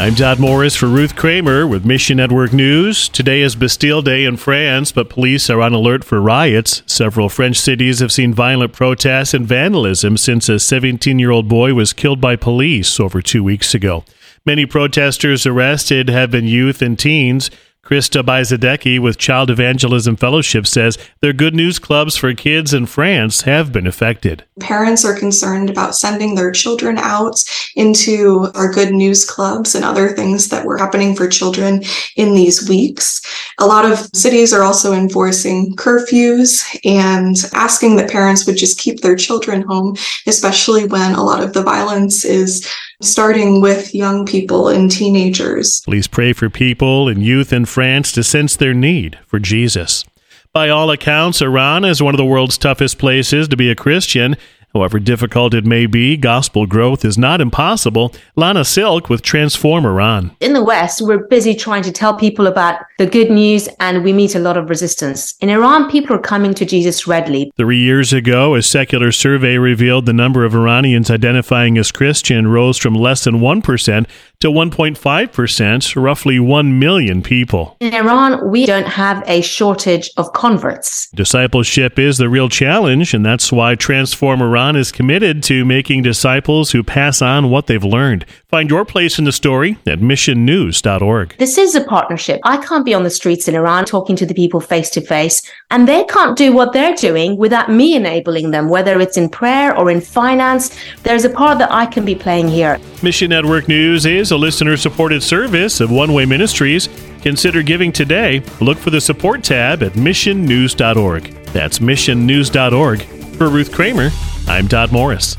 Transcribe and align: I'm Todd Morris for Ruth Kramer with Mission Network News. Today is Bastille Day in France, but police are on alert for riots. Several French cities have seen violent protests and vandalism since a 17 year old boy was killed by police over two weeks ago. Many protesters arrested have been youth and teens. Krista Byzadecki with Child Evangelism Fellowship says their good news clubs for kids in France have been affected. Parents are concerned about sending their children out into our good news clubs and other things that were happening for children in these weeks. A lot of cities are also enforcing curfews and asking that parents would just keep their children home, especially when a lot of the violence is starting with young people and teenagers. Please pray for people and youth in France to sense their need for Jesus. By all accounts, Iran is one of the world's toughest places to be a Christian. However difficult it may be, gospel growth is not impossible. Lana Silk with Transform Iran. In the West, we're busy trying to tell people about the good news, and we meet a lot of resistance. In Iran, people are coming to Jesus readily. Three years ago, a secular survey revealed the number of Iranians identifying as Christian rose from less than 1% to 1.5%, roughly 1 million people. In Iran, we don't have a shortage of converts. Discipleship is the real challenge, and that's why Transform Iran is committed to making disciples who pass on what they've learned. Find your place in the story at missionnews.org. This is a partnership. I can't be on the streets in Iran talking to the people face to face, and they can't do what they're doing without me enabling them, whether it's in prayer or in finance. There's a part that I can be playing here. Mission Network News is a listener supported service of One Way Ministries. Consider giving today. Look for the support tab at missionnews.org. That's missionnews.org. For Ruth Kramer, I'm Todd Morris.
I'm 0.00 0.14
Todd 0.14 0.40
Morris 0.40 0.76
for 0.76 0.86
Ruth 0.86 1.14
Kramer 1.14 1.66
with 1.66 1.84
Mission 1.84 2.16
Network 2.16 2.54
News. 2.54 3.06
Today 3.06 3.42
is 3.42 3.54
Bastille 3.54 4.00
Day 4.00 4.24
in 4.24 4.38
France, 4.38 4.92
but 4.92 5.10
police 5.10 5.50
are 5.50 5.60
on 5.60 5.74
alert 5.74 6.04
for 6.04 6.22
riots. 6.22 6.82
Several 6.86 7.28
French 7.28 7.58
cities 7.58 7.98
have 7.98 8.10
seen 8.10 8.32
violent 8.32 8.72
protests 8.72 9.34
and 9.34 9.46
vandalism 9.46 10.16
since 10.16 10.48
a 10.48 10.58
17 10.58 11.18
year 11.18 11.30
old 11.30 11.50
boy 11.50 11.74
was 11.74 11.92
killed 11.92 12.18
by 12.18 12.34
police 12.34 12.98
over 12.98 13.20
two 13.20 13.44
weeks 13.44 13.74
ago. 13.74 14.02
Many 14.46 14.64
protesters 14.64 15.44
arrested 15.44 16.08
have 16.08 16.30
been 16.30 16.46
youth 16.46 16.80
and 16.80 16.98
teens. 16.98 17.50
Krista 17.90 18.22
Byzadecki 18.22 19.00
with 19.00 19.18
Child 19.18 19.50
Evangelism 19.50 20.14
Fellowship 20.14 20.64
says 20.64 20.96
their 21.22 21.32
good 21.32 21.56
news 21.56 21.80
clubs 21.80 22.16
for 22.16 22.32
kids 22.34 22.72
in 22.72 22.86
France 22.86 23.40
have 23.40 23.72
been 23.72 23.88
affected. 23.88 24.44
Parents 24.60 25.04
are 25.04 25.18
concerned 25.18 25.68
about 25.68 25.96
sending 25.96 26.36
their 26.36 26.52
children 26.52 26.98
out 26.98 27.42
into 27.74 28.46
our 28.54 28.70
good 28.72 28.92
news 28.92 29.24
clubs 29.24 29.74
and 29.74 29.84
other 29.84 30.10
things 30.10 30.50
that 30.50 30.64
were 30.64 30.78
happening 30.78 31.16
for 31.16 31.26
children 31.26 31.82
in 32.14 32.32
these 32.32 32.68
weeks. 32.68 33.20
A 33.58 33.66
lot 33.66 33.84
of 33.84 34.08
cities 34.14 34.52
are 34.52 34.62
also 34.62 34.92
enforcing 34.92 35.74
curfews 35.74 36.64
and 36.84 37.38
asking 37.54 37.96
that 37.96 38.08
parents 38.08 38.46
would 38.46 38.56
just 38.56 38.78
keep 38.78 39.00
their 39.00 39.16
children 39.16 39.62
home, 39.62 39.96
especially 40.28 40.86
when 40.86 41.16
a 41.16 41.24
lot 41.24 41.42
of 41.42 41.54
the 41.54 41.62
violence 41.64 42.24
is 42.24 42.64
starting 43.00 43.60
with 43.60 43.94
young 43.94 44.26
people 44.26 44.68
and 44.68 44.90
teenagers. 44.90 45.80
Please 45.82 46.06
pray 46.06 46.32
for 46.32 46.50
people 46.50 47.08
and 47.08 47.22
youth 47.22 47.52
in 47.52 47.64
France 47.64 48.12
to 48.12 48.22
sense 48.22 48.56
their 48.56 48.74
need 48.74 49.18
for 49.26 49.38
Jesus. 49.38 50.04
By 50.52 50.68
all 50.68 50.90
accounts, 50.90 51.40
Iran 51.40 51.84
is 51.84 52.02
one 52.02 52.12
of 52.14 52.18
the 52.18 52.24
world's 52.24 52.58
toughest 52.58 52.98
places 52.98 53.46
to 53.48 53.56
be 53.56 53.70
a 53.70 53.76
Christian. 53.76 54.36
However 54.72 55.00
difficult 55.00 55.52
it 55.52 55.64
may 55.64 55.86
be, 55.86 56.16
gospel 56.16 56.64
growth 56.64 57.04
is 57.04 57.18
not 57.18 57.40
impossible. 57.40 58.14
Lana 58.36 58.64
Silk 58.64 59.08
with 59.08 59.20
Transform 59.20 59.84
Iran. 59.84 60.30
In 60.38 60.52
the 60.52 60.62
West, 60.62 61.02
we're 61.02 61.26
busy 61.26 61.56
trying 61.56 61.82
to 61.82 61.90
tell 61.90 62.14
people 62.14 62.46
about 62.46 62.80
the 62.98 63.06
good 63.06 63.32
news, 63.32 63.68
and 63.80 64.04
we 64.04 64.12
meet 64.12 64.36
a 64.36 64.38
lot 64.38 64.56
of 64.56 64.70
resistance. 64.70 65.34
In 65.40 65.48
Iran, 65.48 65.90
people 65.90 66.14
are 66.14 66.20
coming 66.20 66.54
to 66.54 66.64
Jesus 66.64 67.08
readily. 67.08 67.50
Three 67.56 67.80
years 67.80 68.12
ago, 68.12 68.54
a 68.54 68.62
secular 68.62 69.10
survey 69.10 69.58
revealed 69.58 70.06
the 70.06 70.12
number 70.12 70.44
of 70.44 70.54
Iranians 70.54 71.10
identifying 71.10 71.76
as 71.76 71.90
Christian 71.90 72.46
rose 72.46 72.78
from 72.78 72.94
less 72.94 73.24
than 73.24 73.40
1% 73.40 74.06
to 74.38 74.48
1.5%, 74.48 76.02
roughly 76.02 76.38
1 76.38 76.78
million 76.78 77.22
people. 77.22 77.76
In 77.80 77.92
Iran, 77.92 78.48
we 78.50 78.66
don't 78.66 78.86
have 78.86 79.24
a 79.26 79.40
shortage 79.40 80.10
of 80.16 80.32
converts. 80.32 81.10
Discipleship 81.10 81.98
is 81.98 82.18
the 82.18 82.28
real 82.28 82.48
challenge, 82.48 83.14
and 83.14 83.26
that's 83.26 83.50
why 83.50 83.74
Transform 83.74 84.40
Iran 84.40 84.59
is 84.60 84.92
committed 84.92 85.42
to 85.44 85.64
making 85.64 86.02
disciples 86.02 86.72
who 86.72 86.82
pass 86.82 87.22
on 87.22 87.50
what 87.50 87.66
they've 87.66 87.82
learned. 87.82 88.26
Find 88.48 88.68
your 88.68 88.84
place 88.84 89.18
in 89.18 89.24
the 89.24 89.32
story 89.32 89.78
at 89.86 90.00
missionnews.org. 90.00 91.36
This 91.38 91.56
is 91.56 91.74
a 91.74 91.82
partnership. 91.82 92.40
I 92.44 92.58
can't 92.58 92.84
be 92.84 92.92
on 92.92 93.02
the 93.02 93.10
streets 93.10 93.48
in 93.48 93.54
Iran 93.54 93.86
talking 93.86 94.16
to 94.16 94.26
the 94.26 94.34
people 94.34 94.60
face 94.60 94.90
to 94.90 95.00
face, 95.00 95.42
and 95.70 95.88
they 95.88 96.04
can't 96.04 96.36
do 96.36 96.52
what 96.52 96.72
they're 96.72 96.94
doing 96.94 97.38
without 97.38 97.70
me 97.70 97.96
enabling 97.96 98.50
them, 98.50 98.68
whether 98.68 99.00
it's 99.00 99.16
in 99.16 99.30
prayer 99.30 99.76
or 99.76 99.90
in 99.90 100.00
finance. 100.00 100.76
There's 101.02 101.24
a 101.24 101.30
part 101.30 101.58
that 101.58 101.72
I 101.72 101.86
can 101.86 102.04
be 102.04 102.14
playing 102.14 102.48
here. 102.48 102.78
Mission 103.02 103.30
Network 103.30 103.66
News 103.66 104.04
is 104.04 104.30
a 104.30 104.36
listener 104.36 104.76
supported 104.76 105.22
service 105.22 105.80
of 105.80 105.90
One 105.90 106.12
Way 106.12 106.26
Ministries. 106.26 106.88
Consider 107.22 107.62
giving 107.62 107.92
today. 107.92 108.42
Look 108.60 108.78
for 108.78 108.90
the 108.90 109.00
support 109.00 109.42
tab 109.42 109.82
at 109.82 109.92
missionnews.org. 109.92 111.22
That's 111.52 111.78
missionnews.org. 111.78 113.02
For 113.40 113.48
Ruth 113.48 113.72
Kramer, 113.72 114.10
I'm 114.48 114.68
Todd 114.68 114.92
Morris. 114.92 115.36